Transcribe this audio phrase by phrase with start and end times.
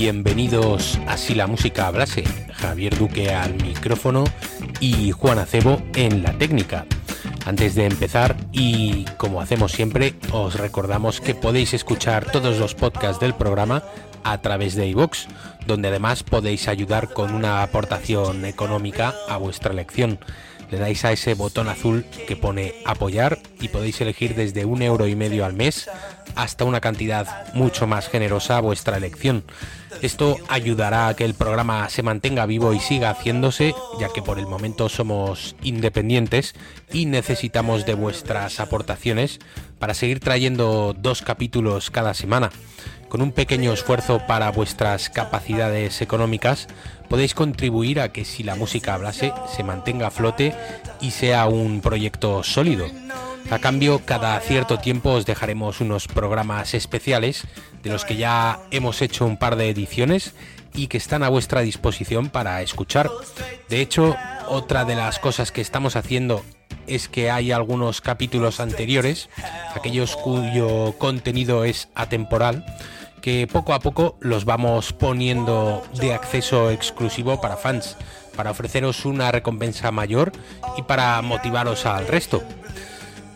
[0.00, 2.24] Bienvenidos a Si la música hablase.
[2.54, 4.24] Javier Duque al micrófono
[4.80, 6.86] y Juan Acebo en la técnica.
[7.44, 13.20] Antes de empezar, y como hacemos siempre, os recordamos que podéis escuchar todos los podcasts
[13.20, 13.82] del programa
[14.24, 15.26] a través de iVoox,
[15.66, 20.18] donde además podéis ayudar con una aportación económica a vuestra elección.
[20.70, 25.06] Le dais a ese botón azul que pone apoyar y podéis elegir desde un euro
[25.06, 25.88] y medio al mes
[26.36, 29.44] hasta una cantidad mucho más generosa a vuestra elección.
[30.02, 34.38] Esto ayudará a que el programa se mantenga vivo y siga haciéndose, ya que por
[34.38, 36.54] el momento somos independientes
[36.92, 39.40] y necesitamos de vuestras aportaciones
[39.78, 42.50] para seguir trayendo dos capítulos cada semana.
[43.10, 46.68] Con un pequeño esfuerzo para vuestras capacidades económicas,
[47.08, 50.54] podéis contribuir a que si la música hablase se mantenga a flote
[51.00, 52.86] y sea un proyecto sólido.
[53.50, 57.48] A cambio, cada cierto tiempo os dejaremos unos programas especiales
[57.82, 60.32] de los que ya hemos hecho un par de ediciones
[60.72, 63.10] y que están a vuestra disposición para escuchar.
[63.68, 66.44] De hecho, otra de las cosas que estamos haciendo
[66.86, 69.30] es que hay algunos capítulos anteriores,
[69.74, 72.64] aquellos cuyo contenido es atemporal,
[73.20, 77.96] que poco a poco los vamos poniendo de acceso exclusivo para fans,
[78.36, 80.32] para ofreceros una recompensa mayor
[80.76, 82.42] y para motivaros al resto.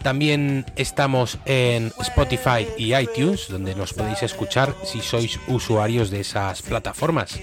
[0.04, 6.60] También estamos en Spotify y iTunes, donde nos podéis escuchar si sois usuarios de esas
[6.60, 7.41] plataformas.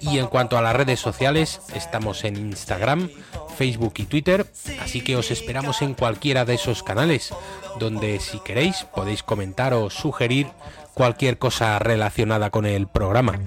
[0.00, 3.10] Y en cuanto a las redes sociales, estamos en Instagram,
[3.56, 4.44] Facebook y Twitter,
[4.82, 7.32] así que os esperamos en cualquiera de esos canales,
[7.78, 10.48] donde si queréis podéis comentar o sugerir
[10.94, 13.38] cualquier cosa relacionada con el programa.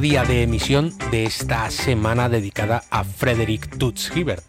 [0.00, 4.44] Día de emisión de esta semana dedicada a Frederick Toots Hibbert.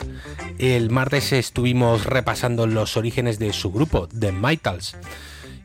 [0.57, 4.97] El martes estuvimos repasando los orígenes de su grupo, The Mitals,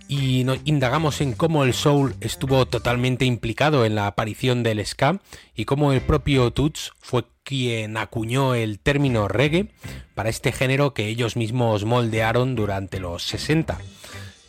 [0.06, 5.20] y nos indagamos en cómo el soul estuvo totalmente implicado en la aparición del ska
[5.56, 9.70] y cómo el propio Toots fue quien acuñó el término reggae
[10.14, 13.78] para este género que ellos mismos moldearon durante los 60.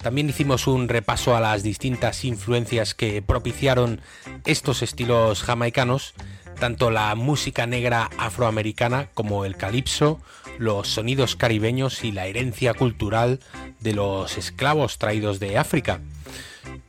[0.03, 4.02] También hicimos un repaso a las distintas influencias que propiciaron
[4.46, 6.14] estos estilos jamaicanos,
[6.59, 10.19] tanto la música negra afroamericana como el calipso,
[10.58, 13.40] los sonidos caribeños y la herencia cultural
[13.80, 16.02] de los esclavos traídos de África.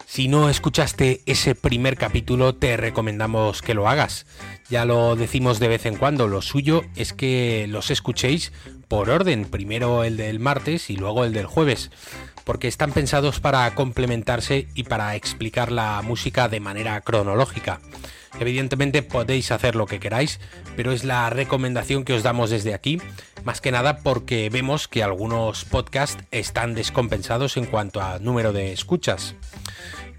[0.07, 4.27] Si no escuchaste ese primer capítulo, te recomendamos que lo hagas.
[4.71, 8.53] Ya lo decimos de vez en cuando, lo suyo es que los escuchéis
[8.89, 11.91] por orden, primero el del martes y luego el del jueves
[12.45, 17.81] porque están pensados para complementarse y para explicar la música de manera cronológica.
[18.39, 20.41] Evidentemente podéis hacer lo que queráis,
[20.77, 23.01] pero es la recomendación que os damos desde aquí,
[23.45, 28.73] más que nada porque vemos que algunos podcasts están descompensados en cuanto a número de
[28.73, 29.37] escuchas.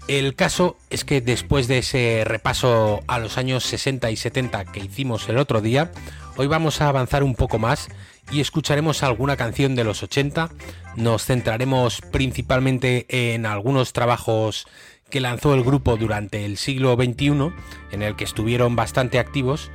[0.08, 4.80] El caso es que después de ese repaso a los años 60 y 70 que
[4.80, 5.90] hicimos el otro día,
[6.36, 7.88] hoy vamos a avanzar un poco más
[8.30, 10.50] y escucharemos alguna canción de los 80.
[10.96, 14.66] Nos centraremos principalmente en algunos trabajos
[15.10, 17.52] que lanzó el grupo durante el siglo XXI,
[17.92, 19.70] en el que estuvieron bastante activos.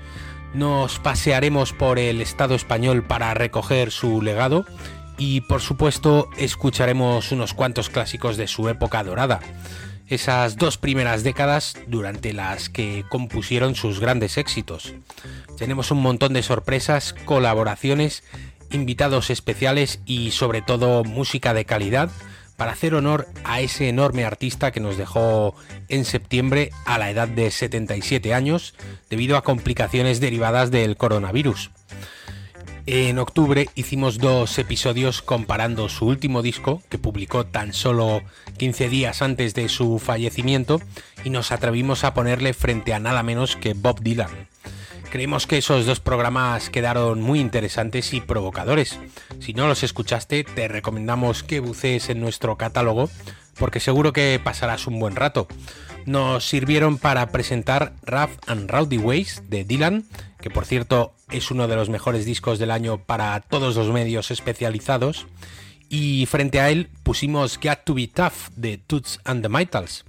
[0.53, 4.65] Nos pasearemos por el Estado español para recoger su legado
[5.17, 9.39] y por supuesto escucharemos unos cuantos clásicos de su época dorada,
[10.11, 14.93] esas dos primeras décadas durante las que compusieron sus grandes éxitos.
[15.57, 18.23] Tenemos un montón de sorpresas, colaboraciones,
[18.71, 22.11] invitados especiales y sobre todo música de calidad
[22.57, 25.55] para hacer honor a ese enorme artista que nos dejó
[25.87, 28.75] en septiembre a la edad de 77 años
[29.09, 31.71] debido a complicaciones derivadas del coronavirus.
[32.87, 38.23] En octubre hicimos dos episodios comparando su último disco, que publicó tan solo
[38.57, 40.81] 15 días antes de su fallecimiento,
[41.23, 44.47] y nos atrevimos a ponerle frente a nada menos que Bob Dylan.
[45.11, 48.97] Creemos que esos dos programas quedaron muy interesantes y provocadores.
[49.39, 53.09] Si no los escuchaste, te recomendamos que bucees en nuestro catálogo
[53.61, 55.47] porque seguro que pasarás un buen rato.
[56.06, 60.06] Nos sirvieron para presentar Rough and Rowdy Ways de Dylan,
[60.39, 64.31] que por cierto es uno de los mejores discos del año para todos los medios
[64.31, 65.27] especializados,
[65.89, 70.06] y frente a él pusimos Got to Be Tough de Toots and the Mitals.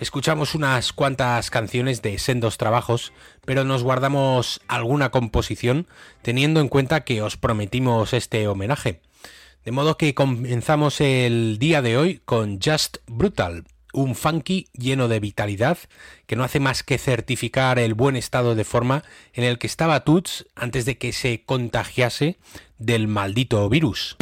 [0.00, 3.12] Escuchamos unas cuantas canciones de sendos trabajos,
[3.44, 5.86] pero nos guardamos alguna composición
[6.22, 9.00] teniendo en cuenta que os prometimos este homenaje.
[9.64, 13.64] De modo que comenzamos el día de hoy con Just Brutal,
[13.96, 15.78] un funky lleno de vitalidad
[16.26, 19.02] que no hace más que certificar el buen estado de forma
[19.32, 22.36] en el que estaba Toots antes de que se contagiase
[22.78, 24.16] del maldito virus.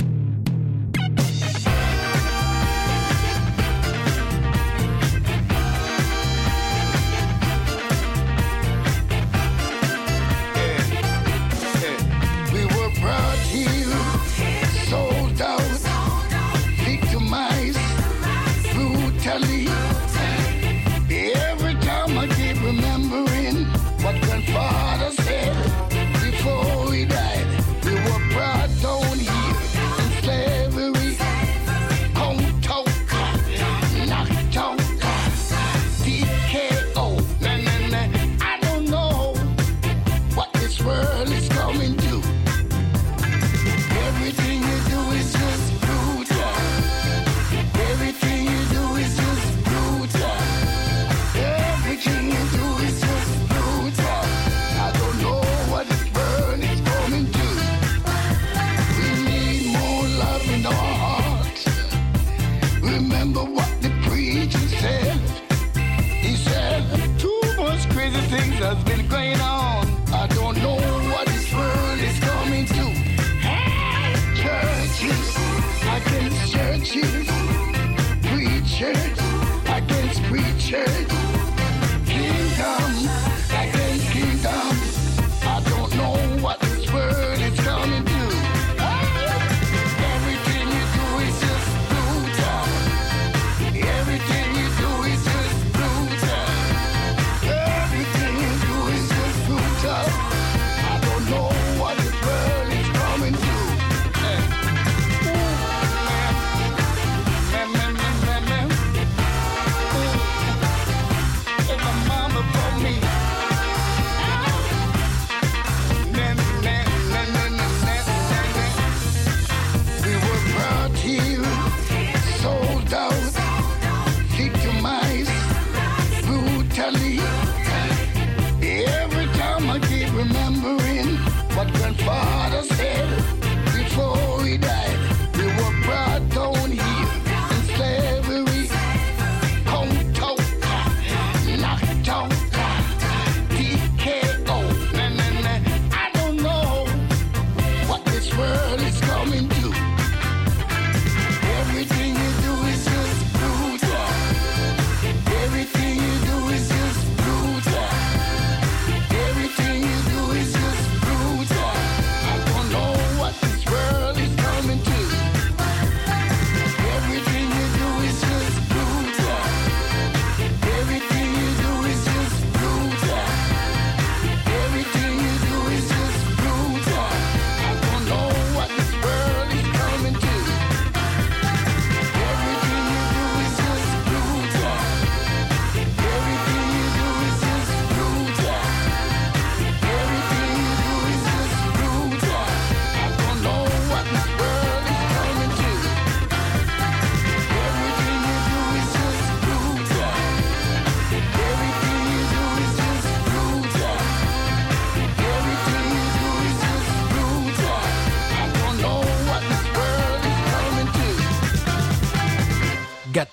[80.74, 81.03] change.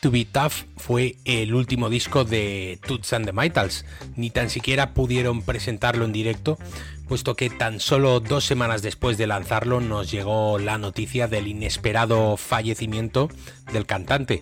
[0.01, 3.85] To Be Tough fue el último disco de Toots and the Mitals.
[4.15, 6.57] Ni tan siquiera pudieron presentarlo en directo,
[7.07, 12.35] puesto que tan solo dos semanas después de lanzarlo nos llegó la noticia del inesperado
[12.35, 13.29] fallecimiento
[13.71, 14.41] del cantante.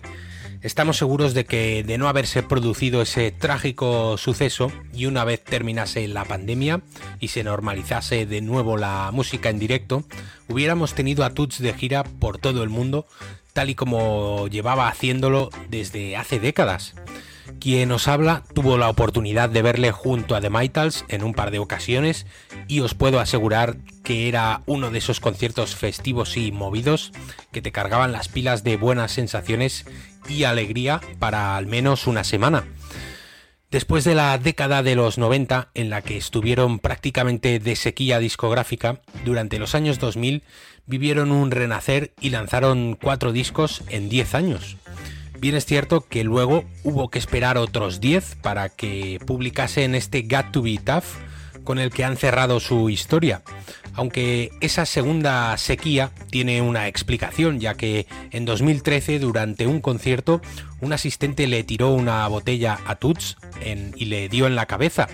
[0.62, 6.08] Estamos seguros de que de no haberse producido ese trágico suceso y una vez terminase
[6.08, 6.80] la pandemia
[7.18, 10.04] y se normalizase de nuevo la música en directo,
[10.48, 13.06] hubiéramos tenido a Toots de gira por todo el mundo
[13.60, 16.94] tal y como llevaba haciéndolo desde hace décadas.
[17.60, 21.50] Quien os habla tuvo la oportunidad de verle junto a The Mitals en un par
[21.50, 22.24] de ocasiones
[22.68, 27.12] y os puedo asegurar que era uno de esos conciertos festivos y movidos
[27.52, 29.84] que te cargaban las pilas de buenas sensaciones
[30.26, 32.64] y alegría para al menos una semana.
[33.70, 39.02] Después de la década de los 90 en la que estuvieron prácticamente de sequía discográfica,
[39.24, 40.42] durante los años 2000
[40.86, 44.76] vivieron un renacer y lanzaron cuatro discos en 10 años.
[45.38, 50.52] Bien es cierto que luego hubo que esperar otros 10 para que publicasen este Got
[50.52, 51.04] to Be Tough
[51.64, 53.42] con el que han cerrado su historia.
[53.94, 60.40] Aunque esa segunda sequía tiene una explicación, ya que en 2013 durante un concierto
[60.80, 63.36] un asistente le tiró una botella a Tuts
[63.96, 65.08] y le dio en la cabeza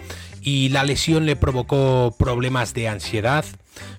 [0.47, 3.45] y la lesión le provocó problemas de ansiedad,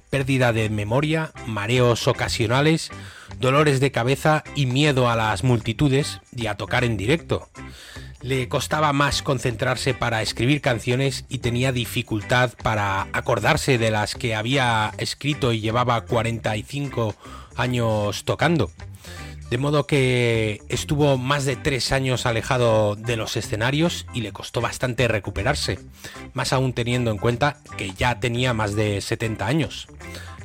[0.10, 2.92] pérdida de memoria, mareos ocasionales,
[3.40, 7.50] dolores de cabeza y miedo a las multitudes y a tocar en directo.
[8.22, 14.36] Le costaba más concentrarse para escribir canciones y tenía dificultad para acordarse de las que
[14.36, 17.16] había escrito y llevaba 45
[17.56, 18.72] años tocando.
[19.50, 24.60] De modo que estuvo más de tres años alejado de los escenarios y le costó
[24.60, 25.80] bastante recuperarse,
[26.34, 29.88] más aún teniendo en cuenta que ya tenía más de 70 años.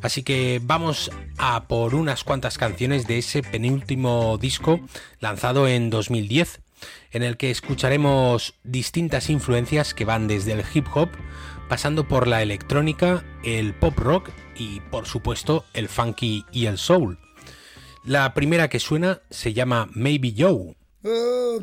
[0.02, 4.80] Así que vamos a por unas cuantas canciones de ese penúltimo disco
[5.18, 6.60] lanzado en 2010,
[7.10, 11.08] en el que escucharemos distintas influencias que van desde el hip hop,
[11.68, 17.18] pasando por la electrónica, el pop rock y por supuesto el funky y el soul.
[18.04, 20.74] La primera que suena se llama Maybe Joe.
[21.04, 21.60] Oh,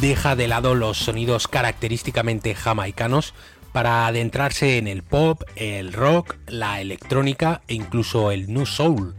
[0.00, 3.32] Deja de lado los sonidos característicamente jamaicanos
[3.72, 9.14] para adentrarse en el pop, el rock, la electrónica e incluso el new soul,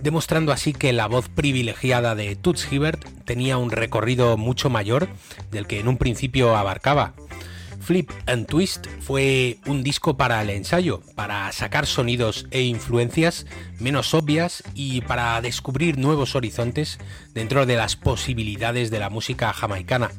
[0.00, 5.08] demostrando así que la voz privilegiada de Toots Hibbert tenía un recorrido mucho mayor
[5.50, 7.12] del que en un principio abarcaba.
[7.82, 13.44] Flip and Twist fue un disco para el ensayo, para sacar sonidos e influencias
[13.80, 17.00] menos obvias y para descubrir nuevos horizontes
[17.34, 20.12] dentro de las posibilidades de la música jamaicana.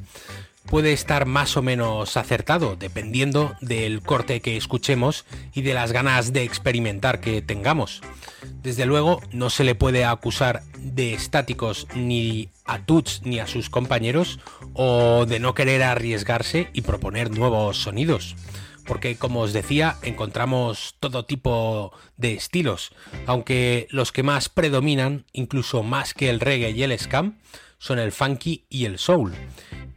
[0.66, 6.34] Puede estar más o menos acertado dependiendo del corte que escuchemos y de las ganas
[6.34, 8.02] de experimentar que tengamos.
[8.62, 13.70] Desde luego no se le puede acusar de estáticos ni a Tuts ni a sus
[13.70, 14.40] compañeros
[14.74, 18.36] o de no querer arriesgarse y proponer nuevos sonidos.
[18.86, 22.92] Porque como os decía, encontramos todo tipo de estilos,
[23.26, 27.38] aunque los que más predominan, incluso más que el reggae y el scam,
[27.78, 29.34] son el funky y el soul.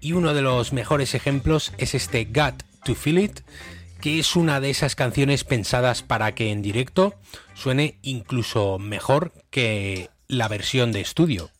[0.00, 3.40] Y uno de los mejores ejemplos es este Got to Feel It,
[4.00, 7.14] que es una de esas canciones pensadas para que en directo
[7.54, 11.50] suene incluso mejor que la versión de estudio.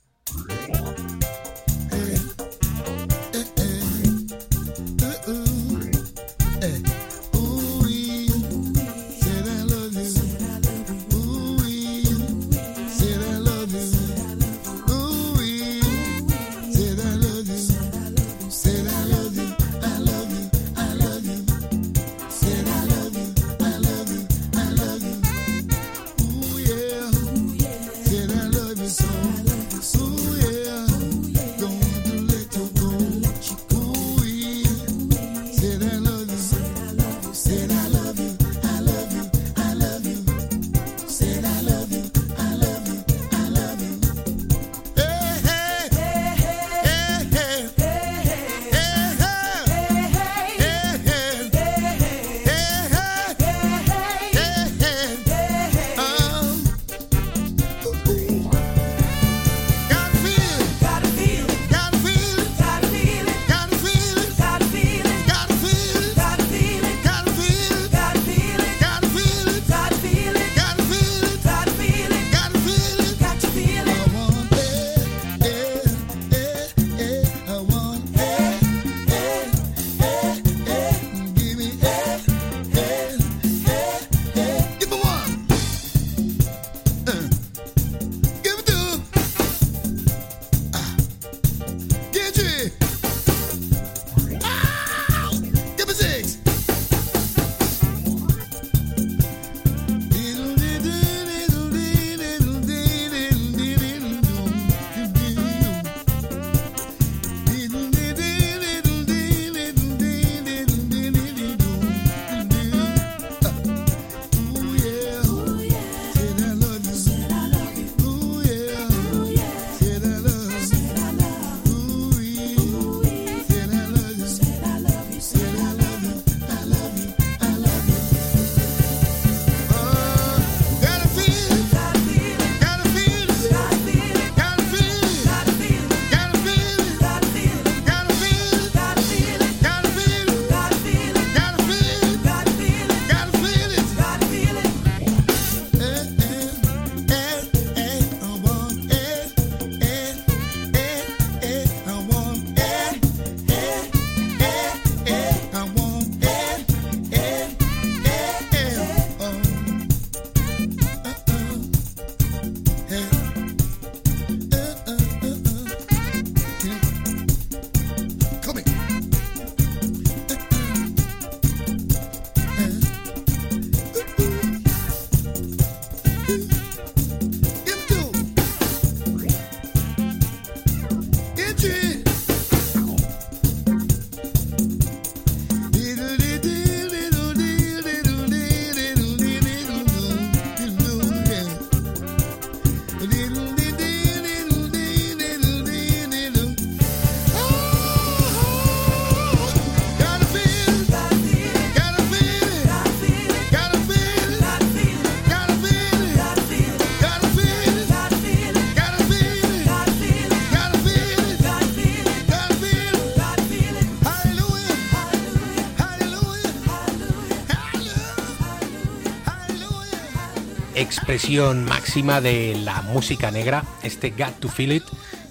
[220.87, 224.85] Expresión máxima de la música negra, este Got to Feel It,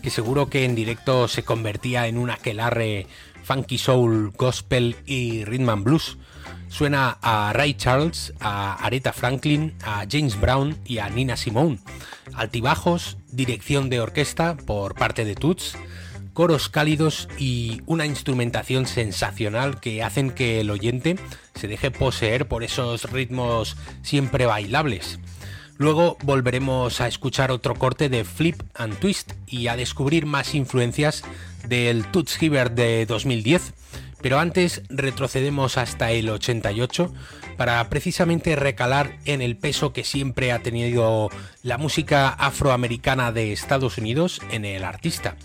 [0.03, 3.07] que seguro que en directo se convertía en un aquelarre
[3.41, 6.17] funky soul, gospel y rhythm and blues.
[6.67, 11.79] Suena a Ray Charles, a Aretha Franklin, a James Brown y a Nina Simone.
[12.33, 15.77] Altibajos, dirección de orquesta por parte de Toots,
[16.33, 21.15] coros cálidos y una instrumentación sensacional que hacen que el oyente
[21.53, 25.17] se deje poseer por esos ritmos siempre bailables.
[25.77, 31.23] Luego volveremos a escuchar otro corte de Flip and Twist y a descubrir más influencias
[31.67, 33.73] del Toots Hibbert de 2010.
[34.21, 37.13] Pero antes retrocedemos hasta el 88
[37.57, 41.29] para precisamente recalar en el peso que siempre ha tenido
[41.61, 45.35] la música afroamericana de Estados Unidos en el artista.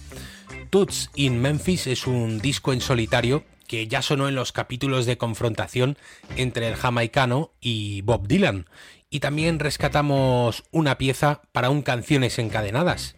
[0.70, 5.18] Toots in Memphis es un disco en solitario que ya sonó en los capítulos de
[5.18, 5.98] confrontación
[6.36, 8.66] entre el jamaicano y Bob Dylan
[9.10, 13.16] y también rescatamos una pieza para un Canciones Encadenadas.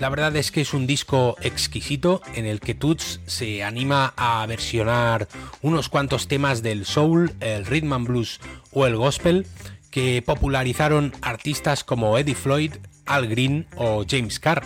[0.00, 4.44] La verdad es que es un disco exquisito en el que Toots se anima a
[4.46, 5.28] versionar
[5.60, 8.40] unos cuantos temas del soul, el rhythm and blues
[8.72, 9.46] o el gospel
[9.90, 12.72] que popularizaron artistas como Eddie Floyd,
[13.04, 14.62] Al Green o James Carr.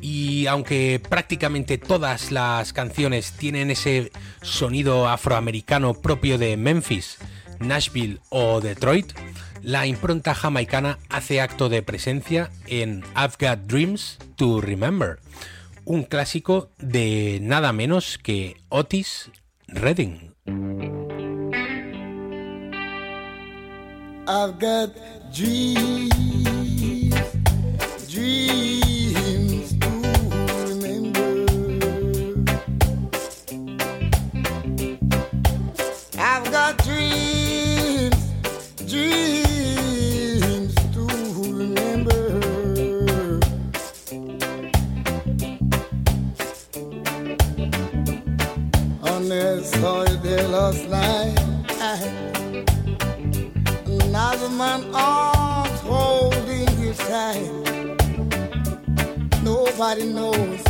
[0.00, 7.18] Y aunque prácticamente todas las canciones tienen ese sonido afroamericano propio de Memphis,
[7.60, 9.12] Nashville o Detroit,
[9.64, 15.18] la impronta jamaicana hace acto de presencia en I've Got Dreams to Remember,
[15.84, 19.30] un clásico de nada menos que Otis
[19.66, 20.34] Redding.
[49.24, 51.38] On that solid day last night.
[51.80, 52.10] Uh-huh.
[53.86, 57.48] Another man arms holding you tight.
[59.42, 60.60] Nobody knows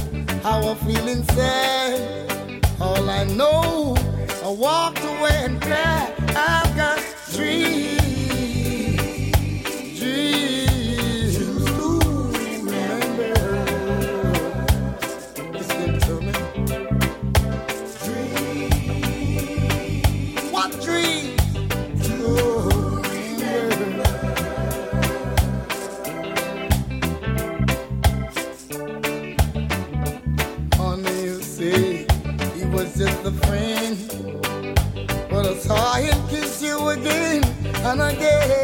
[0.44, 2.64] how I feel inside.
[2.80, 3.96] All I know,
[4.44, 6.14] I walked away and cried.
[6.36, 7.93] I've got dreams
[37.96, 38.63] gonna.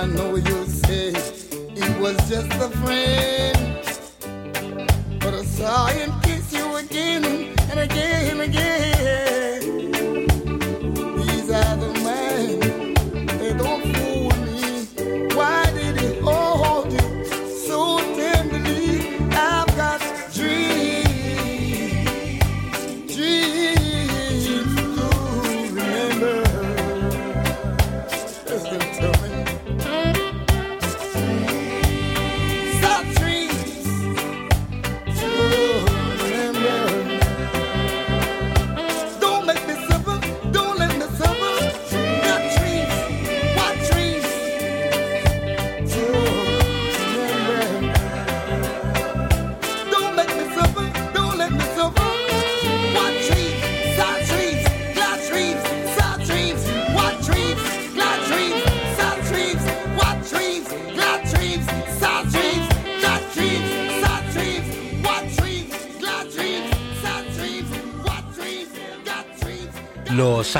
[0.00, 1.12] I know you say
[1.74, 3.58] he was just a friend,
[5.20, 7.22] but I saw him kiss you again
[7.70, 9.29] and again and again.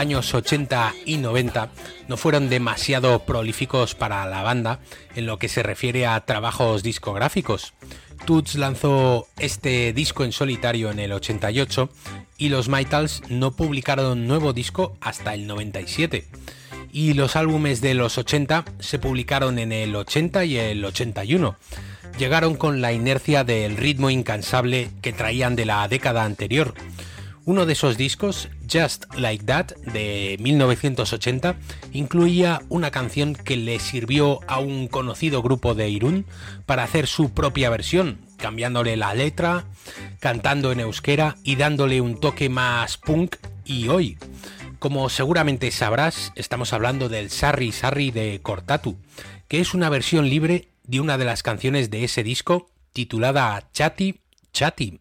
[0.00, 1.68] Años 80 y 90
[2.08, 4.80] no fueron demasiado prolíficos para la banda
[5.14, 7.74] en lo que se refiere a trabajos discográficos.
[8.24, 11.90] Toots lanzó este disco en solitario en el 88
[12.38, 16.26] y los Mitals no publicaron nuevo disco hasta el 97.
[16.92, 21.56] Y los álbumes de los 80 se publicaron en el 80 y el 81.
[22.18, 26.74] Llegaron con la inercia del ritmo incansable que traían de la década anterior
[27.50, 31.56] uno de esos discos, Just Like That, de 1980,
[31.92, 36.26] incluía una canción que le sirvió a un conocido grupo de Irún
[36.64, 39.64] para hacer su propia versión, cambiándole la letra,
[40.20, 43.34] cantando en euskera y dándole un toque más punk
[43.64, 44.16] y hoy.
[44.78, 48.96] Como seguramente sabrás, estamos hablando del Sarri Sarri de Cortatu,
[49.48, 54.20] que es una versión libre de una de las canciones de ese disco titulada Chatty
[54.52, 55.00] Chatty.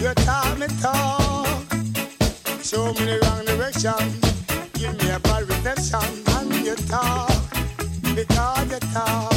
[0.00, 1.72] You tell me talk,
[2.62, 3.98] show me the wrong direction,
[4.74, 6.00] give me a bad redemption,
[6.36, 7.32] and you talk.
[8.14, 9.27] Because you talk.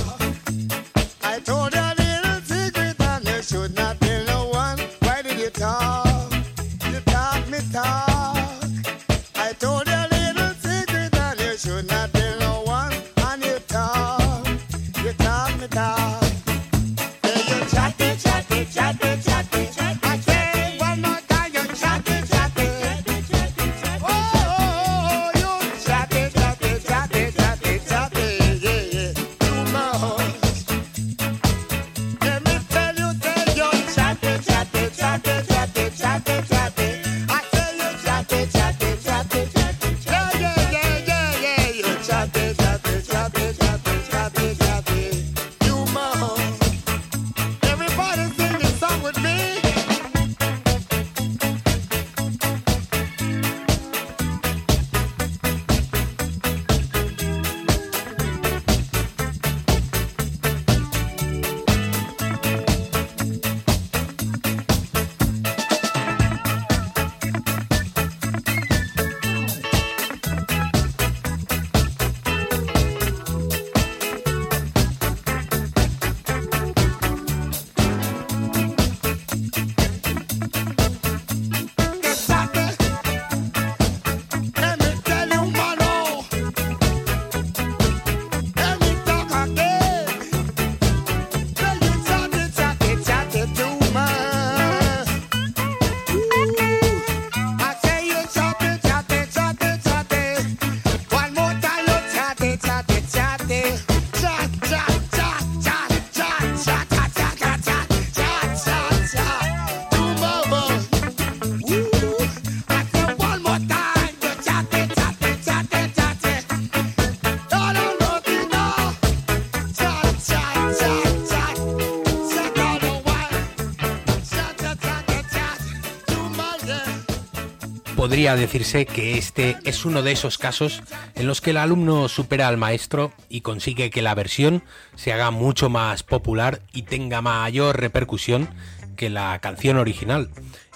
[128.22, 130.84] Podría decirse que este es uno de esos casos
[131.16, 134.62] en los que el alumno supera al maestro y consigue que la versión
[134.96, 138.48] se haga mucho más popular y tenga mayor repercusión
[138.96, 140.30] que la canción original.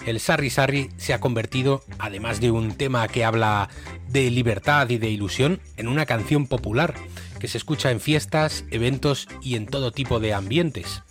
[0.04, 3.68] El Sarri Sarri se ha convertido, además de un tema que habla
[4.08, 6.94] de libertad y de ilusión, en una canción popular
[7.38, 11.04] que se escucha en fiestas, eventos y en todo tipo de ambientes.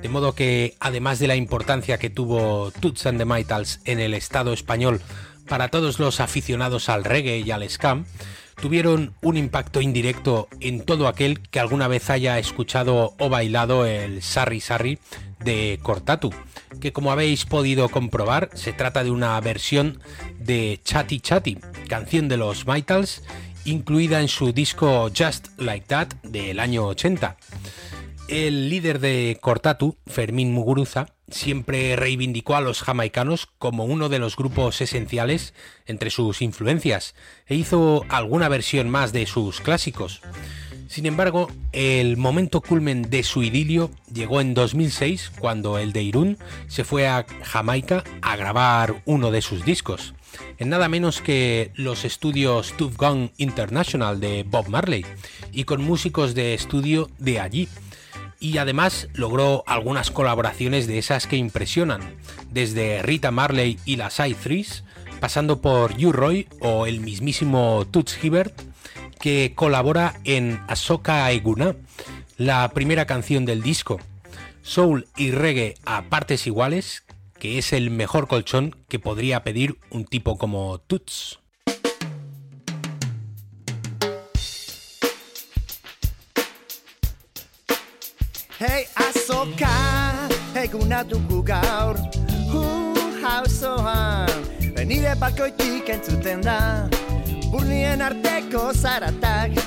[0.00, 4.14] De modo que, además de la importancia que tuvo Toots and the Maytals en el
[4.14, 5.00] Estado español
[5.48, 8.04] para todos los aficionados al reggae y al scam,
[8.60, 14.22] tuvieron un impacto indirecto en todo aquel que alguna vez haya escuchado o bailado el
[14.22, 14.98] Sarri Sarri
[15.44, 16.30] de Cortatu,
[16.80, 20.00] que como habéis podido comprobar se trata de una versión
[20.38, 23.22] de Chatty Chatty, canción de los Maytals,
[23.64, 27.36] incluida en su disco Just Like That del año 80.
[28.28, 34.36] El líder de Cortatu, Fermín Muguruza, siempre reivindicó a los jamaicanos como uno de los
[34.36, 35.54] grupos esenciales
[35.86, 37.14] entre sus influencias
[37.46, 40.20] e hizo alguna versión más de sus clásicos.
[40.92, 46.38] Sin embargo, el momento culmen de su idilio llegó en 2006 cuando el de Irún
[46.68, 50.12] se fue a Jamaica a grabar uno de sus discos,
[50.58, 55.06] en nada menos que los estudios Tough Gun International de Bob Marley
[55.50, 57.68] y con músicos de estudio de allí
[58.42, 62.16] y además logró algunas colaboraciones de esas que impresionan,
[62.50, 64.82] desde Rita Marley y las i Threes,
[65.20, 68.60] pasando por U Roy o el mismísimo Toots Hibbert,
[69.20, 71.76] que colabora en Ahsoka Eguna,
[72.36, 74.00] la primera canción del disco.
[74.62, 77.04] Soul y reggae a partes iguales,
[77.38, 81.38] que es el mejor colchón que podría pedir un tipo como Toots.
[89.42, 91.96] Azoka, eguna dugu gaur.
[92.52, 92.62] Hu,
[93.22, 94.28] hauzoan,
[94.74, 96.88] benide bakoitik entzuten da.
[97.50, 99.58] Burnien arteko zaratak,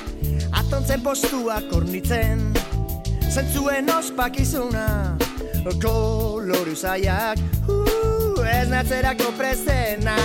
[0.51, 2.53] atontzen postua kornitzen
[3.29, 5.17] Zentzuen ospakizuna,
[5.83, 7.39] koloru zaiak.
[7.67, 7.81] Hu,
[8.47, 10.15] ez natzerako prezena.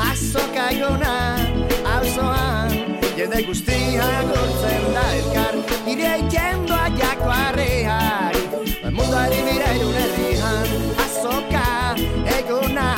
[0.00, 1.14] Azoka eguna,
[1.84, 2.78] hauzoan,
[3.18, 5.49] jende guztia gortzen da elkar
[5.96, 8.32] direi yendo allá cuarrear
[8.82, 10.68] ba, Mundu ari bira irune rihan
[11.02, 11.94] Azoka
[12.38, 12.88] eguna.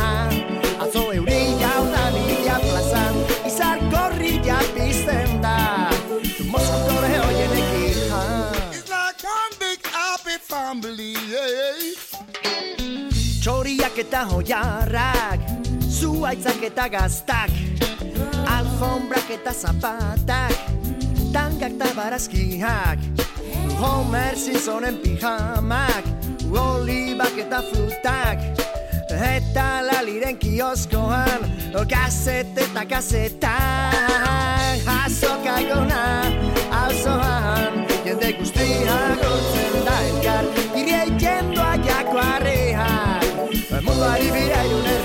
[0.83, 3.15] Atzo euri jauna bila plazan
[3.49, 5.89] Izar korri japizten da.
[6.53, 11.97] Mozart horre hoienek ihan It's like one big happy family eh?
[13.43, 15.41] Txoriak eta hoiarrak
[15.89, 17.51] Zuaitzak eta gaztak
[18.53, 20.82] Alfombrak eta zapatak.
[21.33, 23.01] Tangak eta barazkiak
[23.81, 26.05] Homer Simpsonen pijamak.
[26.53, 28.39] Olibak eta frutak.
[29.09, 31.49] Eta laliren kioskoan.
[31.89, 33.97] Gazete eta gazetak.
[34.85, 36.05] Azoka egona
[36.85, 37.89] Auzoan.
[38.05, 40.45] Jende guztia gotzen da elkar.
[40.77, 43.25] Iria ikendo aiako arreak
[43.83, 45.02] Munduari bira irun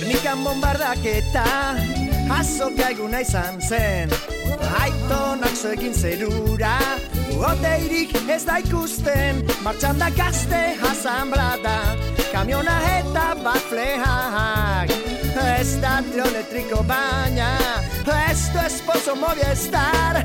[0.00, 1.44] Gernikan bombardaketa
[2.32, 4.08] Azoka eguna izan zen.
[4.80, 6.78] Aitonak zo egin zerura
[7.36, 9.42] Oteirik ez da ikusten.
[9.60, 11.74] Martxan da gazte asamblada
[12.32, 14.88] Kamiona eta bat flehak
[15.44, 17.50] Ez da trio elektriko baina
[18.30, 20.22] Ez du esposo moviestar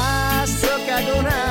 [0.00, 1.44] Azoka eguna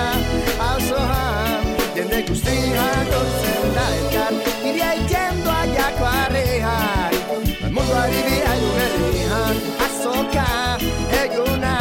[0.72, 4.34] Auzoan Jende guztia gortzen da elkar.
[4.66, 6.43] Iria ikendo aiako arreak
[7.74, 9.56] Munduari bira irun herrian
[9.86, 10.48] Azoka
[11.22, 11.73] eguna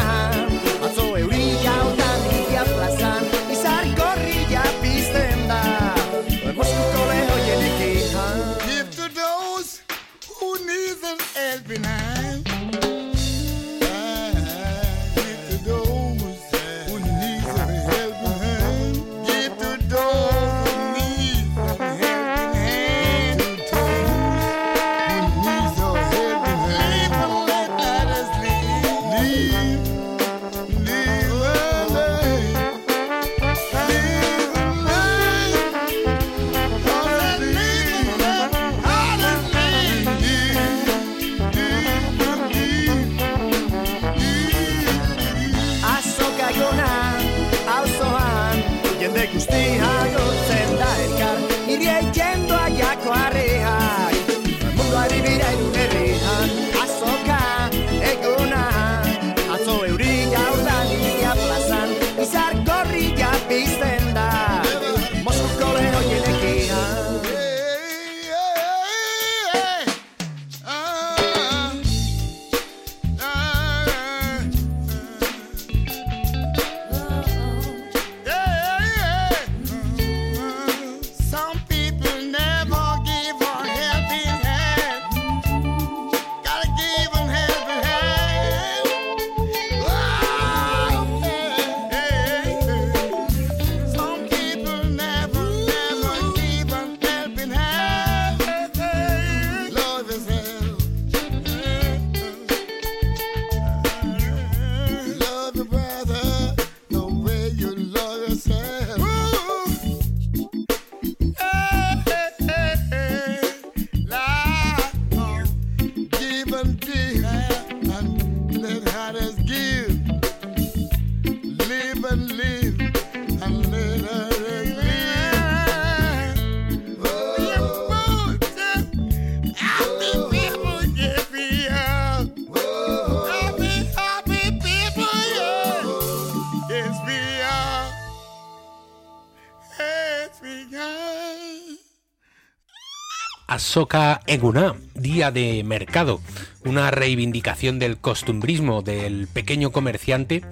[143.73, 146.21] Soka Eguna, Día de Mercado,
[146.63, 150.43] una reivindicación del costumbrismo del pequeño comerciante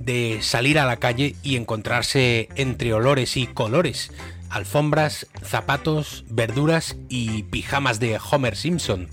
[0.00, 4.10] de salir a la calle y encontrarse entre olores y colores,
[4.50, 9.06] alfombras, zapatos, verduras y pijamas de Homer Simpson.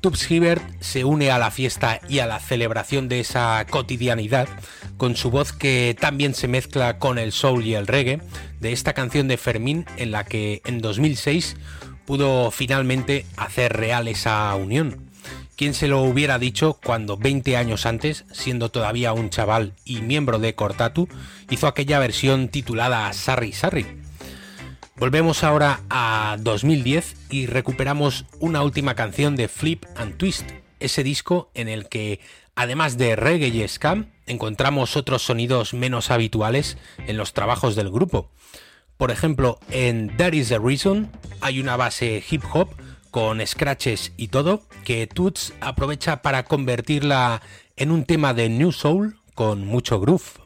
[0.00, 4.46] Tubbs Hibbert se une a la fiesta y a la celebración de esa cotidianidad
[4.98, 8.20] con su voz que también se mezcla con el soul y el reggae
[8.60, 11.56] de esta canción de Fermín en la que en 2006
[12.06, 15.10] pudo finalmente hacer real esa unión.
[15.56, 20.40] ¿Quién se lo hubiera dicho cuando 20 años antes, siendo todavía un chaval y miembro
[20.40, 21.08] de Cortatu,
[21.48, 23.86] hizo aquella versión titulada Sarri Sarri?
[24.96, 30.48] Volvemos ahora a 2010 y recuperamos una última canción de Flip and Twist,
[30.80, 32.20] ese disco en el que,
[32.54, 38.30] además de reggae y scam, encontramos otros sonidos menos habituales en los trabajos del grupo.
[38.96, 42.68] Por ejemplo, en That Is the Reason hay una base hip hop
[43.10, 47.42] con scratches y todo que Toots aprovecha para convertirla
[47.76, 50.43] en un tema de New Soul con mucho groove.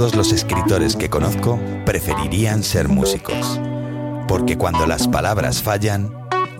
[0.00, 3.60] Todos los escritores que conozco preferirían ser músicos,
[4.26, 6.10] porque cuando las palabras fallan,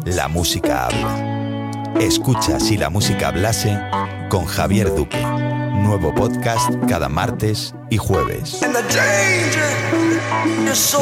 [0.04, 1.94] la música habla.
[1.98, 3.80] Escucha si la música hablase
[4.28, 5.24] con Javier Duque.
[5.72, 8.60] Nuevo podcast cada martes y jueves.
[8.60, 9.70] Danger
[10.70, 10.94] is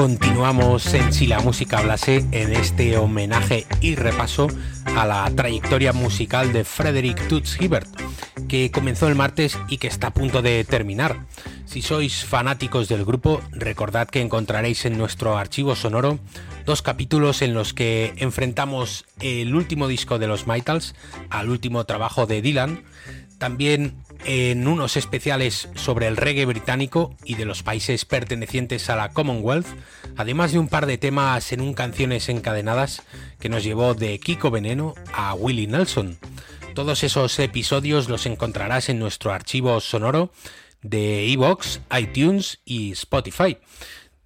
[0.00, 4.46] Continuamos en Si la música hablase en este homenaje y repaso
[4.96, 7.86] a la trayectoria musical de Frederick Toots Hibbert,
[8.48, 11.26] que comenzó el martes y que está a punto de terminar.
[11.66, 16.18] Si sois fanáticos del grupo, recordad que encontraréis en nuestro archivo sonoro
[16.64, 20.94] dos capítulos en los que enfrentamos el último disco de los Mitals
[21.28, 22.84] al último trabajo de Dylan,
[23.36, 29.10] también en unos especiales sobre el reggae británico y de los países pertenecientes a la
[29.10, 29.66] Commonwealth,
[30.16, 33.02] además de un par de temas en un canciones encadenadas
[33.38, 36.18] que nos llevó de Kiko Veneno a Willie Nelson.
[36.74, 40.30] Todos esos episodios los encontrarás en nuestro archivo sonoro
[40.82, 43.58] de Evox, iTunes y Spotify.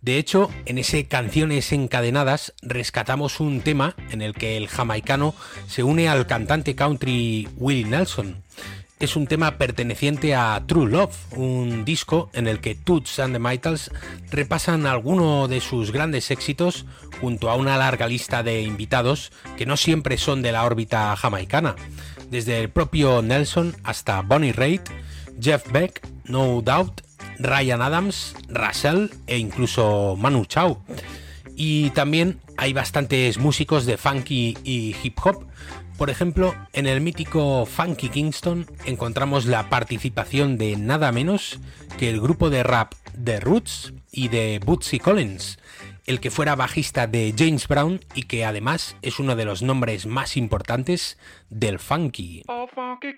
[0.05, 5.35] De hecho, en ese Canciones Encadenadas rescatamos un tema en el que el jamaicano
[5.67, 8.43] se une al cantante country Willie Nelson.
[9.01, 13.39] Es un tema perteneciente a True Love, un disco en el que Toots and the
[13.39, 13.91] Mitals
[14.31, 16.87] repasan alguno de sus grandes éxitos
[17.21, 21.75] junto a una larga lista de invitados que no siempre son de la órbita jamaicana,
[22.31, 24.89] desde el propio Nelson hasta Bonnie Raitt,
[25.41, 27.03] Jeff Beck, No Doubt,
[27.39, 30.83] Ryan Adams, Russell e incluso Manu Chao.
[31.57, 35.47] Y también hay bastantes músicos de funky y hip hop.
[35.97, 41.61] Por ejemplo, en el mítico Funky Kingston encontramos la participación de nada menos
[41.99, 45.59] que el grupo de rap The Roots y de Bootsy Collins,
[46.07, 50.07] el que fuera bajista de James Brown y que además es uno de los nombres
[50.07, 51.17] más importantes
[51.49, 52.43] del funky.
[52.49, 53.15] Oh, funky.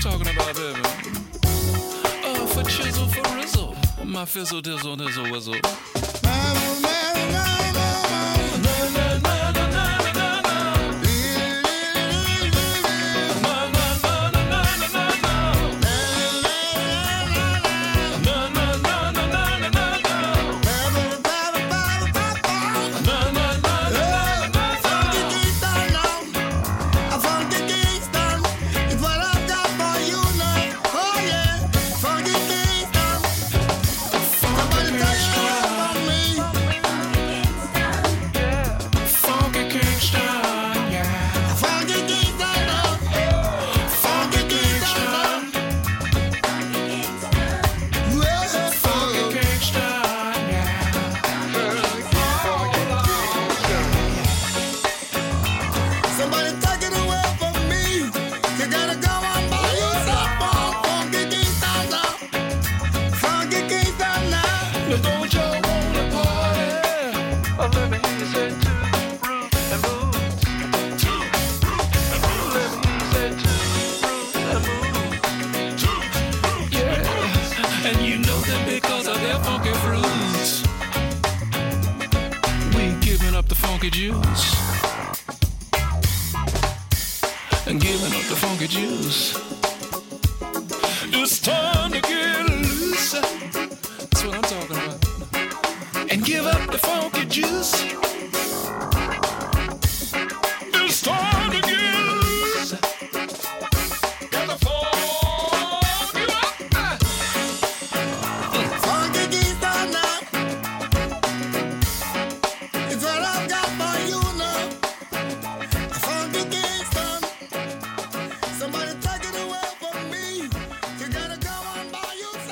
[0.00, 0.80] Talking about, baby.
[2.24, 3.74] Uh, for chisel, for rizzle.
[4.04, 5.54] My fizzle, dizzle, dizzle, whizzle.
[6.22, 7.57] Somebody take it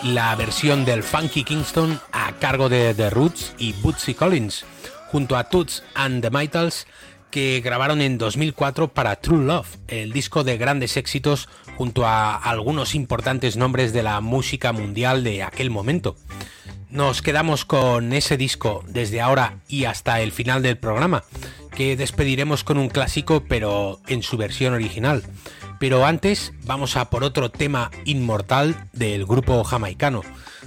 [0.06, 4.64] la versión del Funky Kingston a cargo de The Roots y Bootsy Collins,
[5.08, 6.86] junto a Toots and the Maytals,
[7.30, 12.94] que grabaron en 2004 para True Love, el disco de grandes éxitos junto a algunos
[12.94, 16.16] importantes nombres de la música mundial de aquel momento.
[16.88, 21.24] Nos quedamos con ese disco desde ahora y hasta el final del programa,
[21.74, 25.24] que despediremos con un clásico pero en su versión original.
[25.78, 30.22] Pero antes vamos a por otro tema inmortal del grupo jamaicano,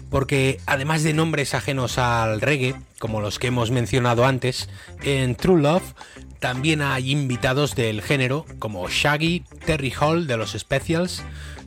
[0.10, 4.70] porque además de nombres ajenos al reggae, como los que hemos mencionado antes,
[5.02, 5.94] en True Love
[6.40, 11.22] también hay invitados del género como Shaggy, Terry Hall de los Specials,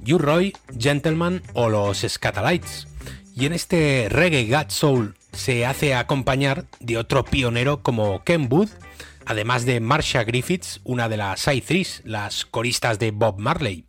[0.07, 2.89] U Roy, Gentleman o los Scatalites.
[3.35, 8.71] Y en este Reggae God Soul se hace acompañar de otro pionero como Ken Booth,
[9.27, 13.87] además de Marsha Griffiths, una de las Threes, las coristas de Bob Marley.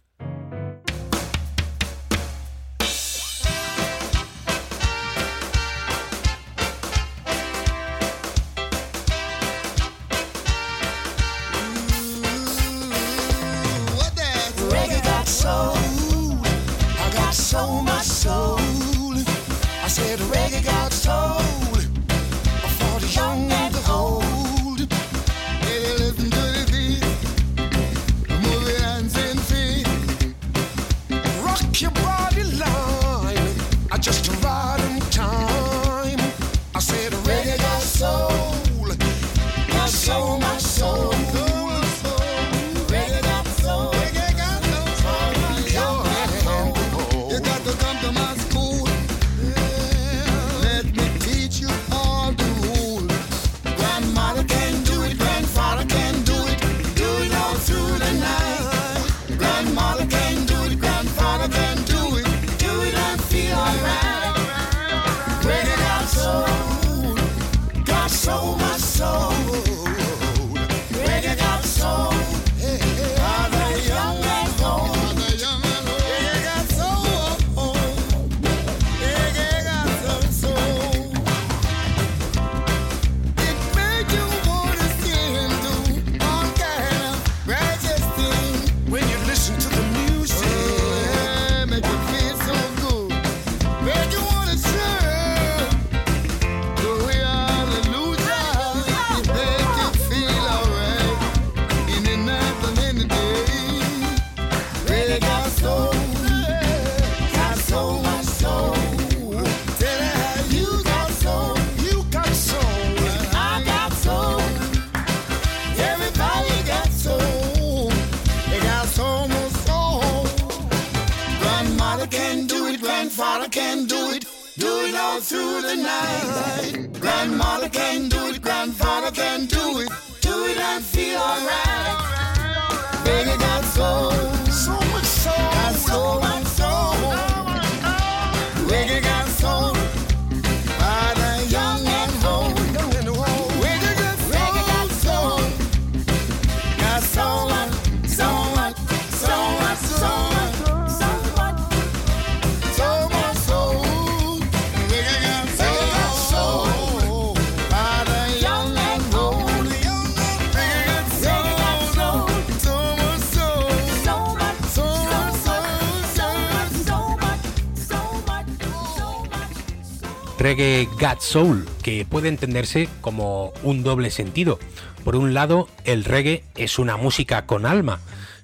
[170.44, 174.60] Reggae God Soul, que puede entenderse como un doble sentido.
[175.06, 178.02] Por un lado, el reggae es una música con alma,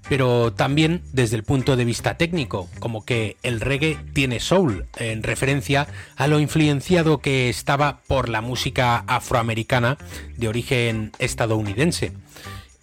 [0.07, 5.23] pero también desde el punto de vista técnico, como que el reggae tiene soul, en
[5.23, 9.97] referencia a lo influenciado que estaba por la música afroamericana
[10.37, 12.13] de origen estadounidense.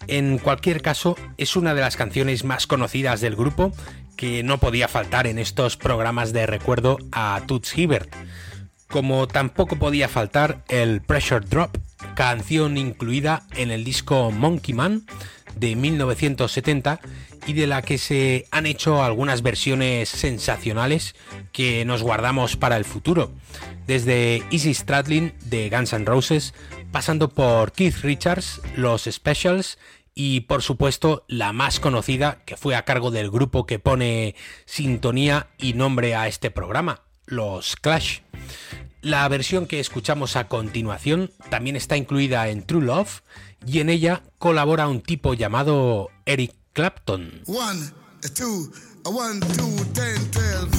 [0.05, 3.73] En cualquier caso, es una de las canciones más conocidas del grupo
[4.15, 8.13] que no podía faltar en estos programas de recuerdo a Toots Hibbert
[8.89, 11.75] como tampoco podía faltar el Pressure Drop,
[12.15, 15.05] canción incluida en el disco Monkey Man
[15.55, 16.99] de 1970
[17.47, 21.15] y de la que se han hecho algunas versiones sensacionales
[21.51, 23.31] que nos guardamos para el futuro,
[23.87, 26.53] desde Easy Stradlin de Guns N' Roses,
[26.91, 29.77] pasando por Keith Richards, los Specials
[30.13, 34.35] y por supuesto la más conocida que fue a cargo del grupo que pone
[34.65, 38.21] sintonía y nombre a este programa, los Clash.
[39.01, 43.21] La versión que escuchamos a continuación también está incluida en True Love
[43.65, 47.43] y en ella colabora un tipo llamado Eric Clapton.
[47.45, 47.91] One,
[48.33, 48.71] two,
[49.03, 50.76] one, two, ten,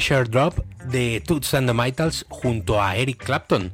[0.00, 0.30] twelve.
[0.30, 3.72] Drop de Toots and the Maytals junto a Eric Clapton.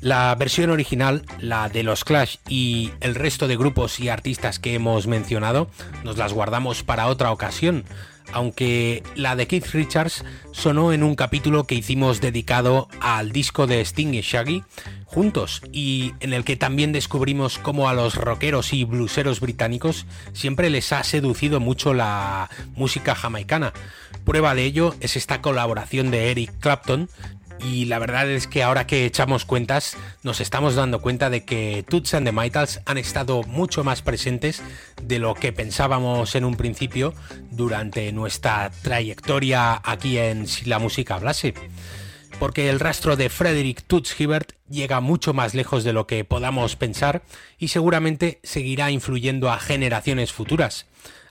[0.00, 4.74] La versión original, la de los Clash y el resto de grupos y artistas que
[4.74, 5.68] hemos mencionado,
[6.04, 7.84] nos las guardamos para otra ocasión,
[8.32, 13.80] aunque la de Keith Richards sonó en un capítulo que hicimos dedicado al disco de
[13.80, 14.64] Sting y Shaggy
[15.06, 20.04] juntos y en el que también descubrimos cómo a los rockeros y blueseros británicos
[20.34, 23.72] siempre les ha seducido mucho la música jamaicana.
[24.26, 27.08] Prueba de ello es esta colaboración de Eric Clapton
[27.60, 31.84] y la verdad es que ahora que echamos cuentas nos estamos dando cuenta de que
[31.88, 34.64] Toots and the Maytals han estado mucho más presentes
[35.00, 37.14] de lo que pensábamos en un principio
[37.52, 41.54] durante nuestra trayectoria aquí en Si la música hablase.
[42.40, 46.74] Porque el rastro de Frederick Toots Hibbert llega mucho más lejos de lo que podamos
[46.74, 47.22] pensar
[47.58, 50.86] y seguramente seguirá influyendo a generaciones futuras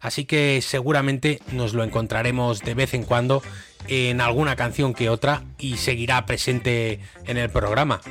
[0.05, 3.41] así que seguramente nos lo encontraremos de vez en cuando
[3.87, 8.01] en alguna canción que otra y seguirá presente en el programa.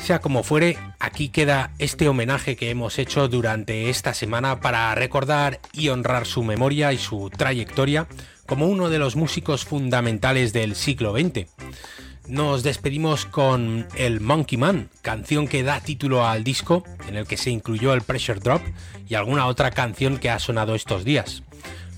[0.00, 5.60] Sea como fuere, aquí queda este homenaje que hemos hecho durante esta semana para recordar
[5.72, 8.06] y honrar su memoria y su trayectoria
[8.46, 11.46] como uno de los músicos fundamentales del siglo XX
[12.30, 17.36] nos despedimos con el Monkey Man, canción que da título al disco, en el que
[17.36, 18.62] se incluyó el Pressure Drop
[19.08, 21.42] y alguna otra canción que ha sonado estos días.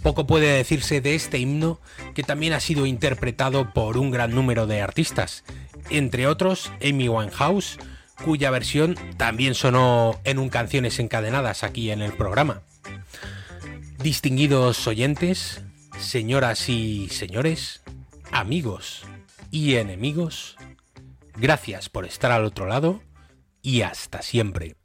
[0.02, 1.80] Poco puede decirse de este himno
[2.14, 5.44] que también ha sido interpretado por un gran número de artistas,
[5.90, 7.78] entre otros Amy Winehouse,
[8.24, 12.62] cuya versión también sonó en un Canciones Encadenadas aquí en el programa.
[13.98, 15.60] Distinguidos oyentes,
[15.98, 17.82] señoras y señores,
[18.32, 19.04] amigos
[19.52, 20.56] y enemigos,
[21.36, 23.02] gracias por estar al otro lado
[23.60, 24.76] y hasta siempre.